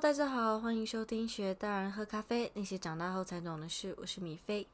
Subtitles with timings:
[0.00, 3.94] 大家好，欢迎收听学大人喝咖啡，那些长大后才懂的事。
[4.00, 4.66] 我是米菲。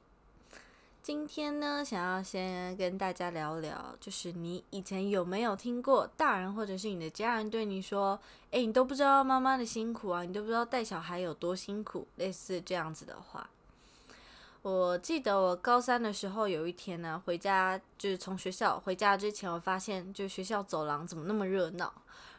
[1.02, 8.16] 今天呢，想要先跟大家聊聊，就是你以前有没有听过大人或者是你的家人对你说
[8.52, 13.50] ：“诶，你都不知道妈妈的辛苦啊，你都不知道带小孩有多辛苦。”类似这样子的话。
[14.62, 21.92] 我记得我高三的时候，有一天呢，回家就是从学校回家之前，我发现就学校走廊怎么那么热闹。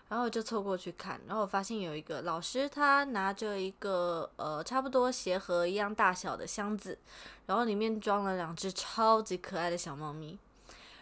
[0.10, 6.98] 然后我就凑过去看，然后我发现有一个老师，他拿着一个呃差不多鞋盒一样大小的箱子，
[7.46, 10.38] 然后里面装了两只超级可爱的小猫咪。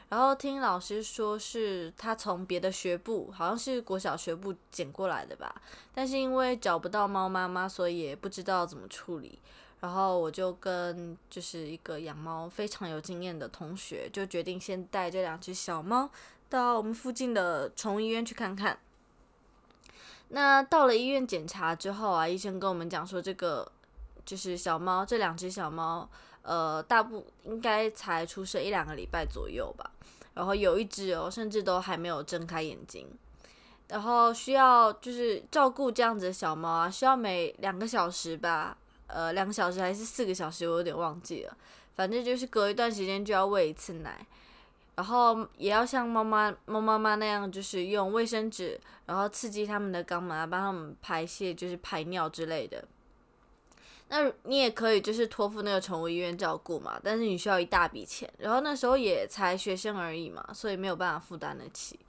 [0.09, 5.53] 然后听老师说是他从别的学部，好像是国小学部捡过来的吧，
[5.94, 9.40] 但是因为找不到猫妈妈，所以也不知道怎么处理。
[9.81, 16.09] 然后我就跟就是一个养猫非常有经验的同学，就决定先带这两只小猫
[16.50, 18.80] 到我们附近的宠物医院去看看。
[20.30, 23.72] 那到了医院检查之后啊，医生跟我们讲说，这个
[24.26, 26.09] 就是小猫，这两只小猫，
[26.42, 29.92] 呃，大部应该才出生一两个礼拜左右吧。
[30.34, 33.08] 然后有一只哦，甚至都还没有睁开眼睛。
[33.88, 38.76] 然后需要就是照顾这样子的小猫啊，需要每两个小时吧，
[39.08, 41.56] 呃，两个小时还是四个小时，我有点忘记了。
[41.94, 44.26] 反正就是隔一段时间就要喂一次奶。
[44.95, 52.83] 然后也要像猫妈猫妈妈那样，就是用卫生纸，然后刺激他们的肛门，帮他们排泄，就是排尿之类的。
[54.07, 61.99] 那你也可以就是托付那个宠物医院照顾嘛，但是你需要一大笔钱，然后那时候也才学生而已嘛，所以没有办法负担得起。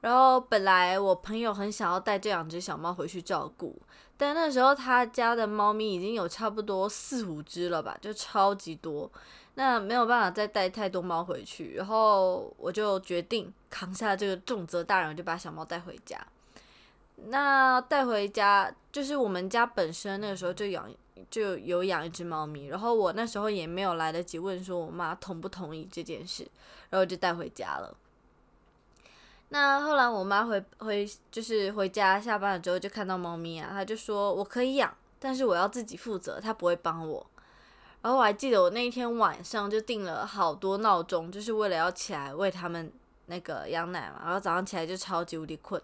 [0.00, 3.80] 然后本来我朋友很想要带这两只小猫回去照顾，
[4.20, 9.10] 但那时候他家的猫咪已经有差不多四五只了吧，就超级多。
[9.54, 16.20] 那没有办法再带太多猫回去，然后我就决定扛下这个重责大任，就把小猫带回家。
[17.28, 20.90] 那带回家就是我们家本身那个时候就养
[21.30, 26.46] 就有养一只猫咪，然后我那时候也没有来得及问说我妈同不同意这件事，
[26.90, 27.96] 然后就带回家了。
[29.52, 37.26] 那后来我妈回回就是回家下班了之后就看到猫咪啊，她就说我可以养，但是我要自己负责，她不会帮我。
[38.00, 42.92] 然后我还记得我那一天晚上就定了好多闹钟，就是为了要起来喂它们
[43.26, 44.22] 那个羊奶嘛。
[44.24, 45.82] 然后早上起来就超级无敌困。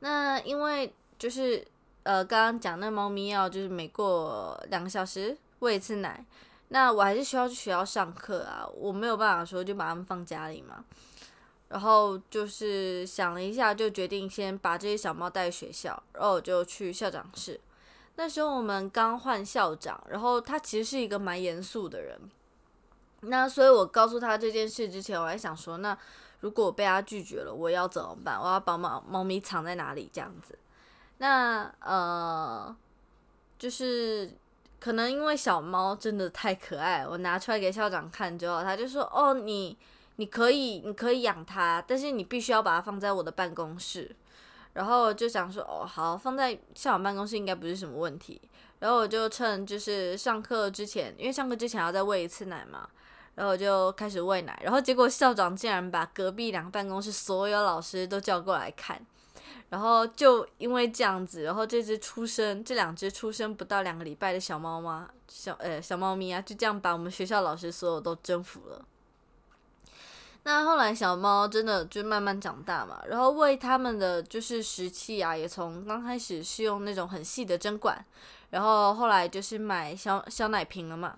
[0.00, 1.64] 那因为就是
[2.02, 6.24] 呃刚刚讲那猫咪要就是每过两个小时喂一次奶，
[6.68, 10.84] 那我还是需要去学校上课啊，我没有办法说就把它们放家里嘛。
[11.68, 17.60] 然后就是想了一下，就决定先把这些小猫带学校，然后我就去校长室。
[18.16, 22.18] 那时候我们刚换校长，然后他其实是一个蛮严肃的人。
[23.20, 25.96] 那所以我告诉他这件事之前，我还想说，那
[26.40, 28.40] 如果被他拒绝了，我要怎么办？
[28.40, 30.08] 我要把猫猫咪藏在哪里？
[30.12, 30.56] 这样子。
[31.18, 32.74] 那呃，
[33.58, 34.30] 就是
[34.78, 39.76] 可能因为小猫真的太可爱，我拿出来给校长看之后，他就说：“哦，你
[40.16, 44.14] 你可以你可以养它，但是你必须要把它放在我的办公室。”
[44.74, 48.38] 然后就想说，哦，好，放在校长办公室应该不是什么问题。
[48.78, 52.86] 然后我就趁就是上课之前，因为上课之前要再喂一次奶嘛，
[53.36, 54.60] 然后我就开始喂奶。
[54.62, 59.00] 然后结果校长竟然把隔壁两个办公室所有老师都叫过来看。
[59.70, 65.08] 然后就因为这样子，然后这只出生，这两只出生不到两个礼拜的小猫吗？
[65.26, 68.84] 小呃小猫咪啊，就这样把我们学校老师所有都征服了。
[70.48, 77.98] 那后来小猫真的就慢慢长大嘛，然后喂它们的就是食器啊，也从刚开始是用那种很细的针管，
[78.50, 81.16] 然后后来就是买小小奶瓶了嘛。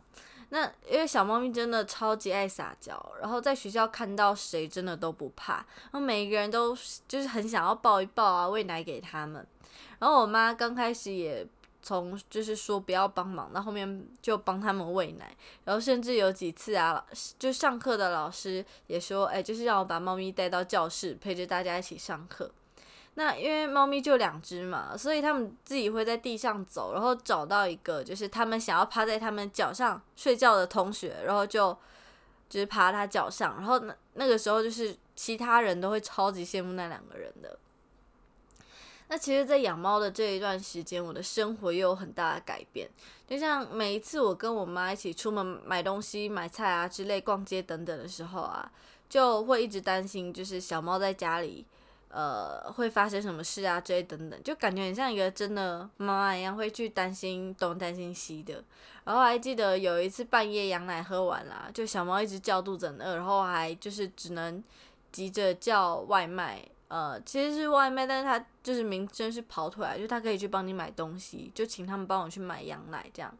[0.48, 6.74] 那因为小猫咪真的超级爱撒娇，然后在学校看到谁真的都不怕，然后每一个人都
[7.06, 9.46] 就是很想要抱一抱啊，喂奶给他们。
[9.98, 11.46] 然后我妈刚开始也。
[11.88, 15.34] 从就是说不要帮忙，那后面就帮他们喂奶，
[15.64, 17.02] 然后甚至有几次啊，
[17.38, 22.50] 就上课的老师也说，哎，就是让我把猫咪带到教室陪着大家一起上课。
[23.14, 31.74] 那因为猫咪就两只嘛，所以他们自己会在地上走，然后找到一个就是他们想要趴在他们脚上睡觉的同学，然后就
[32.50, 37.58] 就是趴他脚上，然后那那个时候就是其他人都会超级羡慕那两个人的。
[39.10, 42.86] 那其实，在养猫的这一段时间，我的生活又有很大的改变。
[43.26, 48.70] 就像每一次我跟我妈一起出门买东西、买菜啊之类、逛街等等的时候啊，
[49.08, 51.64] 就会一直担心，就是小猫在家里，
[52.08, 58.62] 呃，会发生什么事啊，之类等等，就感觉很像一个真的妈妈一样，会去担心东担心西的。
[59.04, 64.62] 然后还记得有一次半夜羊奶喝完了，就小猫一直叫肚子很饿，然后还就是只能
[65.10, 66.62] 急着叫外卖。
[66.88, 73.36] 呃，其实是外卖，但是他就是名称是跑腿，就他可以去帮你买东西，就请他们帮我去买羊奶这样。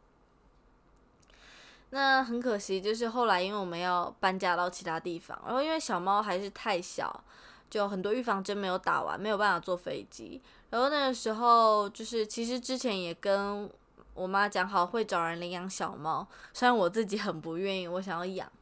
[1.89, 7.25] 那很可惜，就是后来因为我们要搬家到其他地方，然后因为小猫还是太小，
[7.71, 10.43] 就很多预防针没有打完，没有办法坐飞机。
[10.69, 13.71] 然后那个时候就是其实之前也跟
[14.13, 18.53] 我妈讲好会找人领养小猫，虽然我自己很不愿意，我想要养，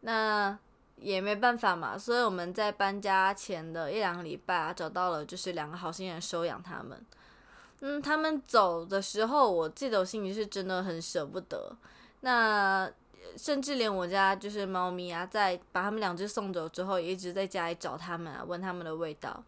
[0.00, 0.58] 那。
[1.04, 6.98] 也没办法嘛，所以我们在搬家前的一两个礼拜啊，找到了就是两个好心人收养他们。
[7.80, 11.76] 嗯，他们走的时候，我记得我心里是真的很舍不得。
[12.20, 12.90] 那
[13.36, 19.44] 甚至连我家就是猫咪啊，在把他们两只送走之后，一直在家里找他们啊，闻他们的味道。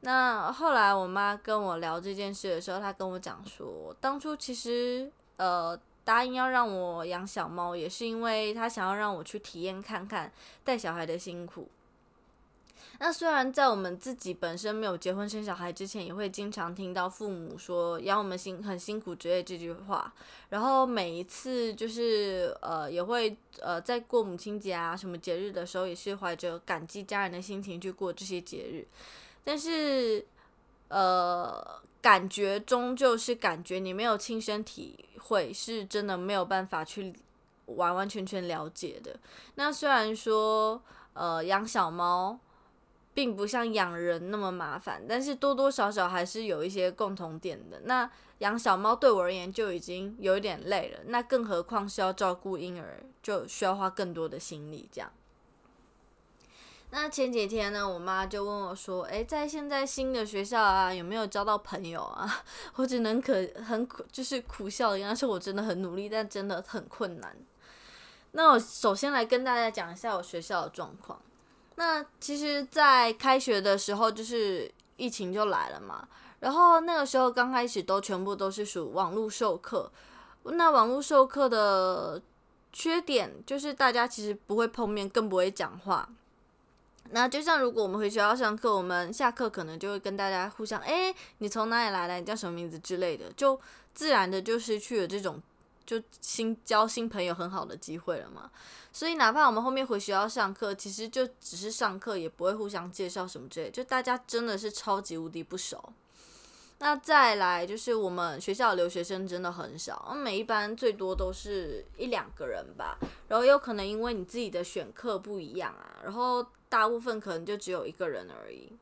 [0.00, 5.78] 那后来我妈跟我聊这件事的时候，她跟我讲说，当初其实呃。
[6.08, 10.32] 答应要让我养小猫，也是因为他想要让我去体验看看
[10.64, 11.68] 带小孩的辛苦。
[12.98, 20.10] 那虽然在我们自己本身没有结婚生小孩之前，也会经常听到父母说养我们辛很辛苦之类这句话。
[20.48, 28.86] 然后每一次就是呃，也会呃，在过母亲节啊什么节日的时候，也是怀着感激家人的心情去过这些节日。
[29.44, 30.24] 但是
[30.88, 31.82] 呃。
[32.08, 37.12] 感觉终究是感觉，你没有亲身体会，是真的没有办法去
[37.66, 39.14] 完完全全了解的。
[39.56, 40.80] 那虽然说，
[41.12, 42.38] 呃，养小猫
[43.12, 47.82] 并不像养人那么麻烦，但是多多少少还是有一些共同点的。
[47.84, 55.12] 那养小猫对我而言就已经有一点累了，那更何况是要照顾婴儿，就需要花更多的心力这样。
[56.90, 62.42] 那前几天呢，我妈就问我说：“诶，在现在新的学校啊，有没有交到朋友啊？”
[62.76, 67.36] 我只能可很苦，就是苦笑一样，说 我真的很努力，但真的很困难。
[68.32, 71.20] 那我首先来跟大家讲一下我学校的状况。
[71.76, 76.08] 那其实，在开学的时候，就是疫情就来了嘛。
[76.40, 79.90] 然后那个时候刚开始都全部都是属网络授课。
[80.44, 82.20] 那网络授课的
[82.72, 86.08] 缺点就是大家其实不会碰面，更不会讲话。
[87.10, 92.14] 那就像如果我们回学校上课，我们下课可能就会跟大家互相，哎，你从哪里来的？
[92.16, 93.58] 你叫什么名字之类的，就
[93.94, 95.42] 自然的就失去了这种
[95.86, 98.50] 就新交新朋友很好的机会了嘛。
[98.92, 105.92] 所以哪怕我们后面回学校上课，其实就只是上课，也不会互相介绍什么之类，就大家真的是超级无敌不熟。
[106.80, 112.96] 那再来就是我们学校留学生真的很少，每一班最多都是一两个人吧。
[113.26, 118.72] 然后有可能因为你自己的选课不一样啊，然后大部分可能就只有一个人而已。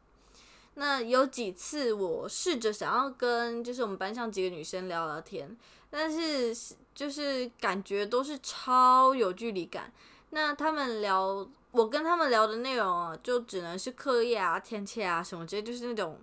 [0.74, 5.56] 那有几次我试着想要跟就是我们班上几个女生聊聊天，
[5.90, 9.92] 但是就是感觉都是超有距离感。
[10.30, 16.18] 那他们聊我跟他们聊的内容啊，就只能是课业啊、天气啊什么，直接就是那种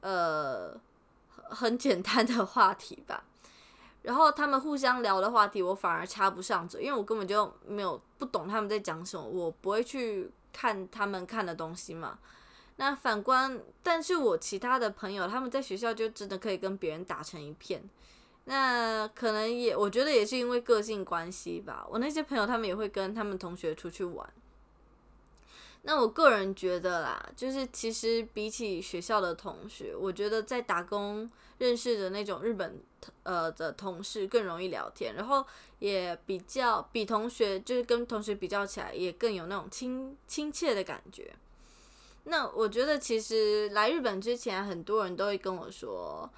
[0.00, 0.80] 呃。
[1.48, 3.22] 很简单的话题吧，
[4.00, 12.18] 然后他们互相聊的话题，我反而插不上嘴，因为我根本就没有不懂他们在讲什么，我不会去看他们看的东西嘛。
[12.76, 17.82] 那反观，但是我其他的朋友，他们在学校就真的可以跟别人打成一片。
[18.44, 21.86] 那可能也，我觉得也是因为个性关系吧。
[21.88, 24.28] 我那些朋友，他们也会跟他们同学出去玩。
[25.84, 32.80] 那我个人觉得啦，就是其实比起学校的同学，我觉得在打工认识的那种日本
[33.24, 35.44] 呃的同事更容易聊天，然后
[35.80, 41.34] 也比较比同学就是跟同学比较起来，也更有那种亲亲切的感觉。
[42.24, 46.30] 那我觉得其实来日本之前，很多人都会跟我说，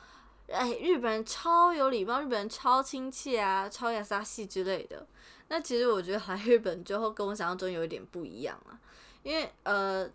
[0.49, 5.07] 哎，日本人超有礼貌，日本人超亲切啊，超亚萨系之类的。
[5.49, 8.81] 那其实我觉得来日本之后，跟我想象中有一点不一样啊。
[9.25, 10.09] 因为呃，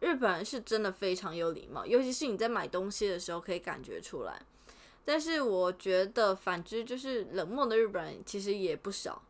[0.00, 4.42] 日本人是真的非常有礼貌，尤其是你在买东西的时候可以感觉出来。
[5.06, 9.22] 但是我觉得反之，就是冷漠的日本人其实也不少。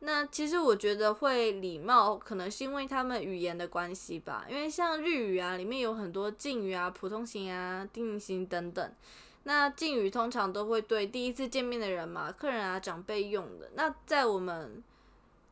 [0.00, 4.44] 那其实我觉得会礼貌，可能是因为他们语言的关系吧。
[4.50, 8.92] 因为像日语啊，里面有很多敬语啊、普通型啊、定型等等。
[9.44, 13.70] 那敬语通常都会对第一次见面的人嘛、客人啊、长辈用的。
[13.74, 14.82] 那在我们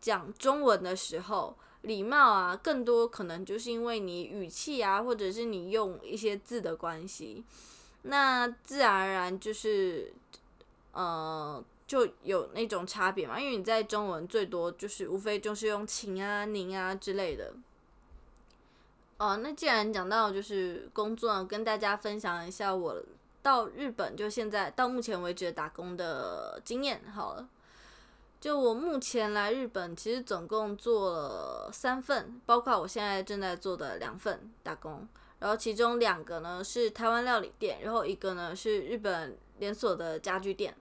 [0.01, 7.43] 讲中文的时候，礼貌啊，更多可能就是因为你语气啊，或者是你用一些字的关系，
[8.03, 10.13] 那自然而然就是，
[10.93, 13.41] 呃，就有那种差别嘛。
[13.41, 17.55] 因为你在中文最多就是无非就是用请啊、您啊之类的。
[19.17, 23.03] 哦，那既然讲到就是工作，跟大家分享一下我
[23.43, 27.49] 到日本就现在到目前为止打工的经验好了。
[28.41, 35.07] 就我目前来日本，其实总共做了三份，包括我现在正在做的两份打工。
[35.41, 40.75] 然后其中两个呢是台湾料理店，然后一个呢是日本连锁的家具店。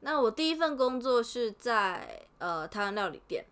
[0.00, 3.44] 那我第一份工作是在呃台湾料理店。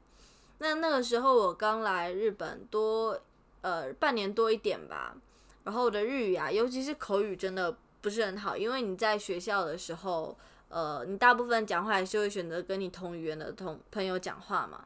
[0.58, 3.20] 那那个时候我刚来日本多
[3.60, 5.16] 呃半年多一点吧，
[5.64, 10.36] 然后我的日语啊，尤其是口语真的不是很好，因为你在学校的时候，
[10.68, 14.84] 呃，你大部分讲话还是会选择跟你同语言的同朋友讲话嘛。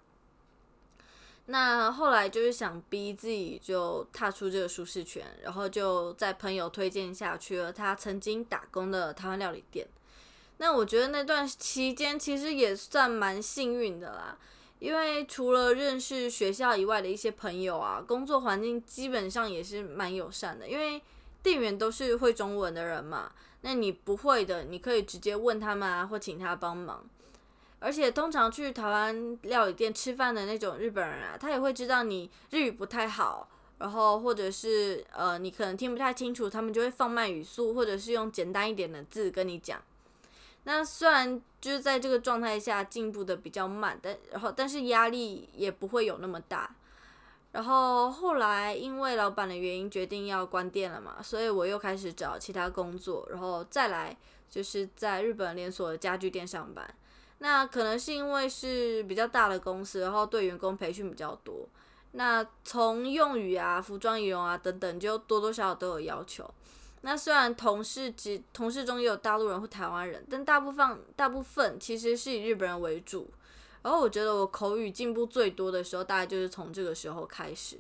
[1.47, 9.87] 那后来就是想逼自己就踏出这个舒适圈，然后就在朋友推荐下去了他曾经打工的台湾料理店。
[10.59, 14.39] 那我觉得那段期间其实也算蛮幸运的啦，
[14.79, 21.03] 因为除了认识学校以外的一些朋友啊，工作环境基本上也是蛮友善的，因为
[21.43, 27.05] 店员都是会中文的人嘛，那你不会的，你可以直接问他们啊，或请他帮忙。
[27.79, 39.83] 而且通常去台湾料理店吃饭的那种日本人啊，他也会知道你日语不太好，然后或者是呃你可能听不太清楚，他们就会放慢语速，或者是用简单一点的字跟你讲。
[40.65, 46.73] 那虽然就是在这个状态下进步的比较慢，但然后但是压力也不会有那么大。
[47.53, 54.17] 然后后来因为老板的原因决定要关店了嘛，所以我又开始找其他工作，然后再来
[54.51, 56.95] 就是在日本连锁的家具店上班。
[57.39, 61.69] 那可能是因为是比较大的公司，然后对员工培训比较多。
[62.13, 66.49] 那从用语啊、服装仪容啊等等，就多多少少都有要求。
[67.01, 73.29] 那虽然同事及同事中也有大陆人或台湾人，但大部分大部分其实是以日本人为主。
[73.83, 77.79] 然后我觉得我口语进步最多的时候，大概就是从这个时候开始。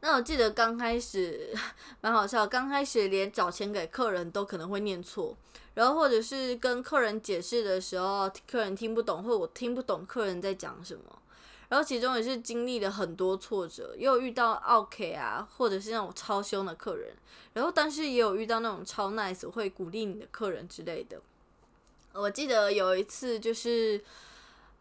[0.00, 1.54] 那我记得刚开始
[2.00, 5.34] 蛮好笑，刚开始连找钱给客人都可能会念错，
[5.74, 11.02] 然后或者是跟客人解释的时候，客人听不懂，或我听不懂客人在讲什么。
[11.68, 17.12] 然后其中也是经历了很多挫折，也有遇到 OK 啊，或者是那种超凶的客人，
[17.54, 21.20] 然后但是也有遇到那种超 nice 会鼓励你的客人之类的。
[22.12, 24.00] 我记得有一次就是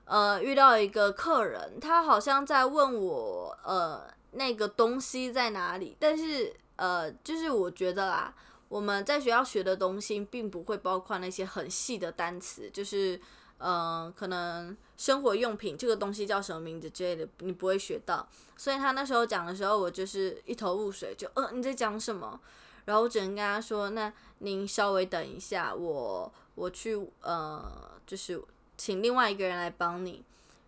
[0.06, 4.14] 呃遇到一个客人，他好像在问我呃。
[4.38, 5.96] 那个东西在哪里？
[5.98, 8.36] 但是呃，就是我觉得啦，
[8.68, 13.18] 我们在学校学的东西，并不会包括那些很细的单词，就是
[13.60, 18.28] 嗯，可能生活用品这个东西叫什么名字之类的，你不会学到。
[18.58, 22.38] 所以他那时候讲的时候，我就是一头雾水，就呃你在讲什么？
[22.84, 27.64] 然后我只能跟他说，那您稍微等一下，我我去呃，
[28.06, 28.44] 就是
[28.77, 30.24] 请另外一个人来帮你。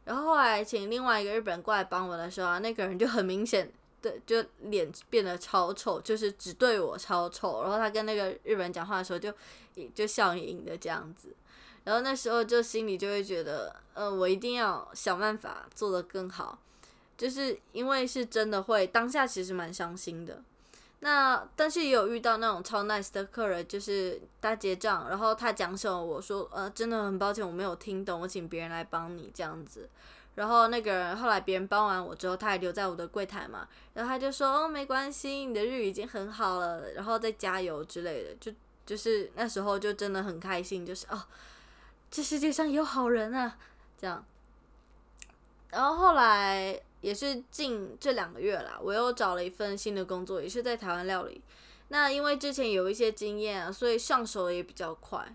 [0.06, 3.70] 然后后来请另外一个日本人过来帮我的时候啊，那个人就很明显
[4.02, 7.64] 的就脸变得超臭，就是只对我超臭。
[7.64, 9.34] 然后他跟那个日本人讲话的时候就
[9.94, 11.36] 就笑盈盈的这样子。
[11.84, 16.60] 然后那时候就心里就会觉得，呃，我一定要想办法做得更好，
[17.18, 20.42] 就是因为是真的会当下其实蛮伤心的。
[21.00, 29.88] 那但是也有遇到那种超 nice 的客人，就是他结账，然后他讲什么，我说呃真的很抱歉我没有听懂，我请别人来帮你这样子。
[30.34, 38.52] 然后那个人后来别人帮完我之后，他还留在我的柜台嘛，然后他就说哦没关系，你的日语已经很好了，然后再加油之类的，就
[38.84, 41.24] 就是那时候就真的很开心，就是哦
[42.10, 43.56] 这世界上有好人啊
[44.00, 44.26] 这样。
[45.70, 46.82] 然后后来。
[47.08, 51.42] 也是近这两个月啦，我又找了一份新的工作，也是在台湾料理。
[51.88, 55.34] 那因为之前有一些经验，所以上手也比较快。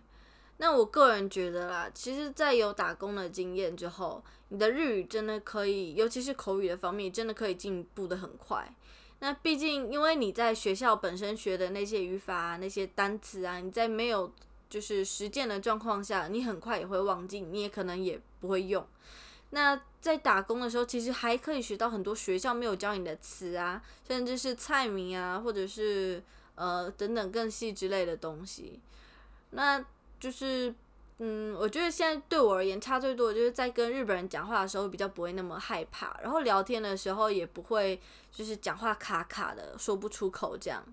[0.58, 8.70] 那我个人觉得啦，其实，在有打工的经验之后，你的日语真的可以，尤其是口语的方面，真的可以进步的很快。
[9.20, 14.30] 那毕竟，因为你在学校本身学的那些语法啊、那些单词啊，你在没有
[14.68, 18.86] 就是实践的状况下，你很快也会忘记，你也可能也不会用。
[19.50, 26.20] 那在打工的时候，其实还可以学到很多学校没有教你的词啊，甚至是菜名啊，或者是
[26.56, 28.80] 呃等等更细之类的东西。
[29.50, 29.82] 那
[30.18, 30.74] 就是，
[31.18, 38.00] 嗯，我觉得现在对我而言差最多就是在跟日本人讲话的时候比较不会那么害怕，然后聊天的时候也不会
[38.32, 40.84] 就是讲话卡卡的说不出口这样。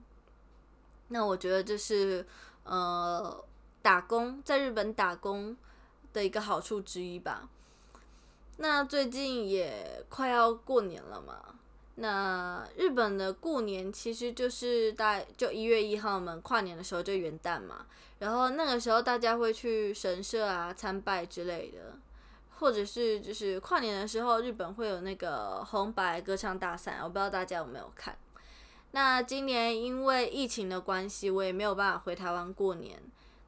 [1.07, 2.23] 那我觉得这是
[2.63, 3.43] 呃
[3.81, 5.57] 打工在日本打工
[6.13, 7.49] 的一个好处之一吧。
[8.61, 11.55] 那最近也快要过年了嘛，
[11.95, 17.85] 那日本的过年其实就是大就一月一号嘛，跨年的时候就元旦嘛，
[18.19, 21.97] 然后那个时候大家会去神社啊参拜之类的，
[22.59, 28.17] 或者是就是跨年的时候，日本会有那个红白歌唱大赛，我不知道大家有没有看。
[28.91, 32.99] 那今年因为疫情的关系，我也没有办法回台湾过年。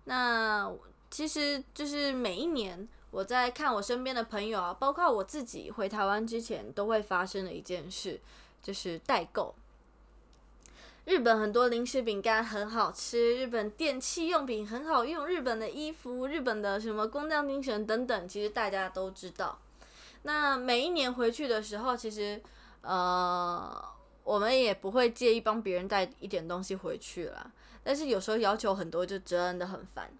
[0.06, 0.72] 那
[1.10, 2.88] 其实就是每一年。
[3.12, 8.20] 我在看我身边的朋友啊，包括我自己回台湾之前都会发生的一件事，
[8.63, 9.53] 就是代购。
[11.03, 19.60] 日本很多零食饼干很好吃，日本电器用品很好用，日本的衣服、日本的什么工匠精神等等，其实大家都知道。
[20.22, 22.39] 那每一年回去的时候，其实
[22.82, 23.84] 呃，
[24.24, 27.51] 我们也不会介意帮别人带一点东西回去了。
[27.84, 30.13] 但是有时候要求很多，就真的很烦。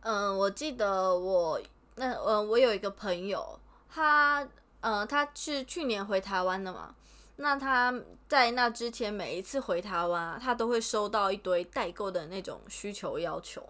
[0.00, 1.60] 嗯，我记得我
[1.96, 3.58] 那呃，我有一个朋友，
[3.90, 4.46] 他
[4.80, 6.94] 呃，他是去年回台湾的嘛。
[7.36, 7.94] 那他
[8.28, 13.68] 在那之前每一次回台湾，他都会收到一堆代购的那种需求要求。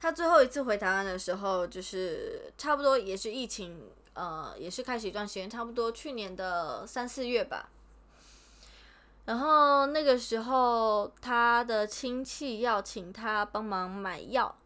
[0.00, 7.68] 他最后一次回台湾的时候，就是差不多也是疫情，呃，也是开始一段时间，差不多去年的三四月吧。
[9.28, 14.56] 然后那个时候，他的亲戚要请他帮忙买药，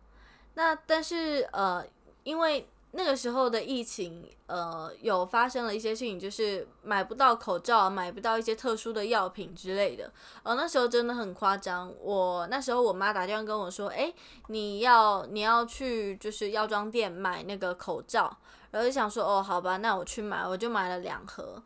[0.55, 1.85] 那但是呃，
[2.23, 2.69] 因为。
[2.95, 10.13] 那个时候的疫情，呃，有发生了一些事情，就是买不到口罩，买不到一些特殊的药品之类的。
[10.43, 11.91] 呃，那时候真的很夸张。
[12.03, 14.13] 我那时候我妈打电话跟我说：“哎，
[14.49, 18.37] 你要你要去就是药妆店买那个口罩。”
[18.71, 21.63] 然后就想说：“哦，好吧，那我去买。”我就买了两盒。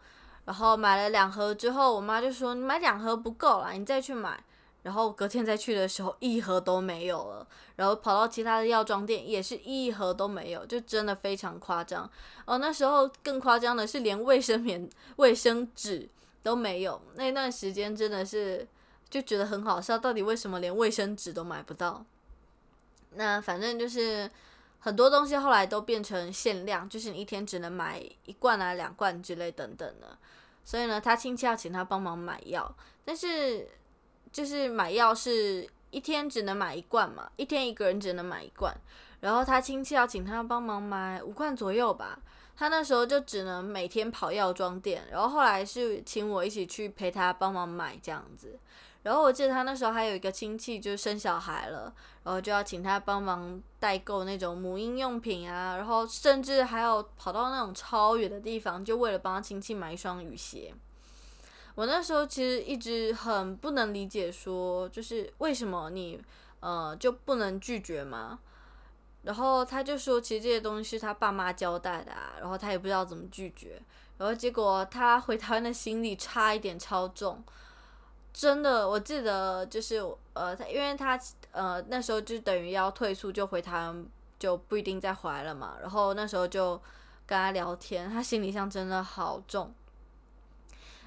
[0.47, 4.43] 然后买了两盒之后，我妈就说：“你买两盒不够啦，你再去买。”
[4.83, 7.45] 然后隔天再去的时候，一盒都没有了。
[7.75, 12.09] 然后跑到其他的药妆店，也是一盒都没有，就真的非常夸张。
[12.45, 16.09] 哦，那时候更夸张的是，连卫生棉、卫生纸
[16.45, 17.03] 都没有。
[17.17, 18.65] 那段时间真的是
[19.11, 22.05] 就觉得很好笑，到底为什么连卫生纸都买不到？
[23.15, 24.31] 那反正就是
[24.79, 30.17] 很多东西后来都变成限量，就是你一天只能买一罐啊、两罐之类等等的。
[30.67, 33.67] 所以呢，他亲戚要请他帮忙买药，但是。
[34.33, 38.77] 就是买药是一天只能买一罐嘛，一天一个人只能买一罐，
[39.21, 42.19] 然后他亲戚要请他帮忙买五罐左右吧，
[42.55, 48.59] 他那时候就只能每天跑药妆店，然后后来是请我一起去陪他帮忙买这样子，
[49.07, 60.75] 然后我记得他那时候还有一个亲戚就生小孩了，然后就要请他帮忙代购那种母婴用品啊，然后甚至还有跑到那种超远的地方，就为了帮他亲戚买一双雨鞋。
[61.77, 66.21] 我那时候其实一直很不能理解，说就是为什么你
[66.59, 68.41] 呃就不能拒绝吗？
[69.23, 73.81] 然后他就说，其实这些东西是他爸妈交代的啊，然后他也不知道怎么拒绝。
[74.19, 77.45] 然后结果他回台湾的行李差一点超重，
[78.39, 79.97] 真的，我记得就是
[80.35, 81.19] 呃，他因为他
[81.53, 84.07] 呃那时候就等于要退出，就回台湾
[84.39, 85.79] 就不一定再回来了嘛。
[85.81, 86.79] 然后那时候就
[87.25, 89.73] 跟他聊天，他行李箱真的好重。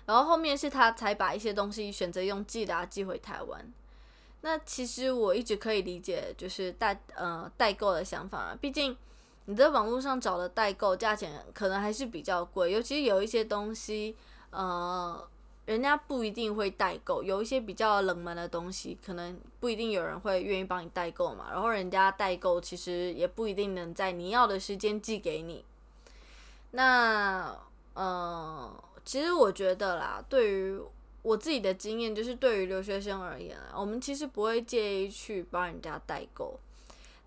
[0.07, 3.63] 然后后面是他才把一些东西选择用寄达寄回台湾。
[4.41, 8.57] 那其实我一直可以理解，就是代呃代购的想法啊。
[8.59, 8.97] 毕竟
[9.45, 14.17] 你在网络上找的代购价钱可能还是比较贵，尤其有一些东西，
[14.49, 15.28] 呃，
[15.69, 17.21] 人家不一定会代购。
[17.21, 21.47] 有一些比较冷门的东西，可能不一定有人会愿意帮你代购嘛。
[21.51, 25.63] 然后人家代购其实也不一定能在你要的时间寄给你。
[26.71, 27.55] 那
[27.93, 28.83] 呃。
[29.05, 30.79] 其实我觉得啦，对于
[31.23, 36.59] 我自己的经验，就是对于留学生而言，我们其实不会介意去帮人家代购，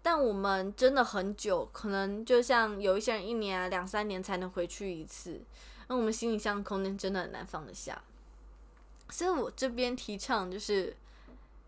[0.00, 5.40] 但我们真的很久，可能就像有一些人一年啊两三年才能回去一次，
[5.88, 8.00] 那我们行李箱空间真的很难放得下。
[9.12, 10.96] 所以我这边提倡就是，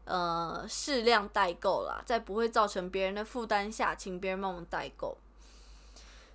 [0.07, 5.17] 呃，适量代购啦，在不会造成别人的负担下，请别人帮我代购。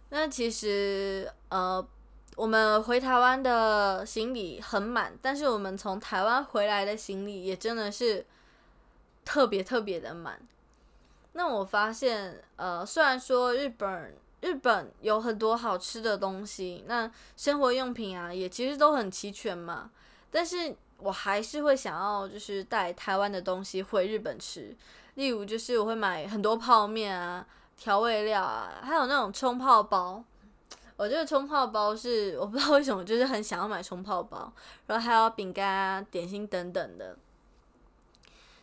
[0.09, 1.85] 那其实，呃。
[2.35, 8.25] 我们回台湾的行李很满，但是我们从台湾回来的行李也真的是
[9.25, 10.39] 特别特别的满。
[11.33, 19.91] 那我发现，呃，虽然说日本日本有很多好吃的东西，那生活用品啊也其实都很齐全嘛，
[20.31, 24.75] 但是我还是会想要就是带台湾的东西回日本吃，
[25.15, 27.45] 例如就是我会买很多泡面啊、
[27.77, 30.23] 调味料啊，还有那种冲泡包。
[30.97, 34.51] 我这个冲泡包是我不知道为什么，就是很想要买冲泡包，
[34.87, 37.15] 然后还有饼干啊、点心等等的。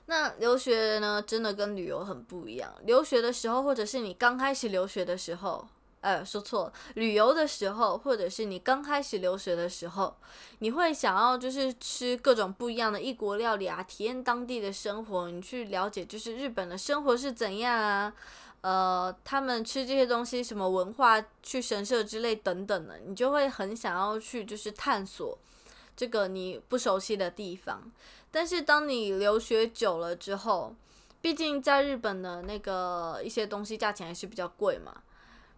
[0.04, 2.72] 那留学呢，真的跟旅游很不一样。
[2.84, 5.66] 留学的时候，或者是你刚开始留学的时候，
[6.06, 10.16] 呃，说错了，旅游的时候，或者是你刚开始留学的时候，
[10.60, 18.14] 你会想要就是吃各种不一样的异国料理啊，体验当地的生活，你去了解就是日本的生活是怎样啊。
[18.60, 25.36] 呃，他们吃这些东西，什么文化，去神社之类等等的，你就会很想要去，就是探索
[25.96, 27.82] 这个你不熟悉的地方。
[28.30, 30.72] 但是当你留学久了之后，
[31.20, 34.94] 毕竟在日本的那个一些东西价钱还是比较贵嘛。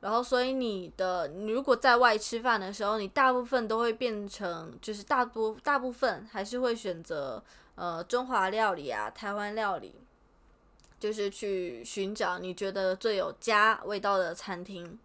[0.00, 7.42] 然后所以你的你如果在外吃饭的时候，你大部分都会变成就是大多大部分还是会选择
[7.74, 9.94] 呃中华料理啊、台湾料理，
[11.00, 14.98] 就是去寻找你觉得最有家味道的餐厅。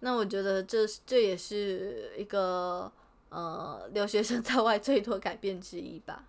[0.00, 2.90] 那我觉得这这也是一个
[3.28, 6.24] 呃留学生在外最多改变之一吧。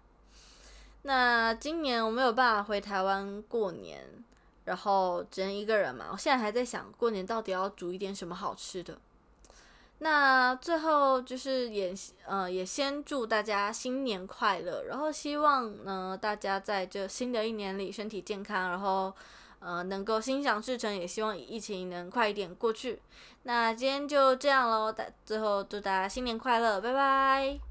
[1.04, 4.06] 那今年我没有办法回台湾过年，
[4.66, 6.08] 然后只能一个人嘛。
[6.12, 8.98] 我现在还在想过年到底要煮一点什么好吃的。
[10.00, 11.94] 那最后就是也
[12.26, 19.14] 呃也先祝大家新年快乐，然后希望呢大家在这新的一年里身体健康，然后
[19.60, 23.00] 呃能够心想事成，也希望疫情能快一点过去。
[23.44, 27.71] 那今天就这样喽，大最后祝大家新年快乐，拜拜。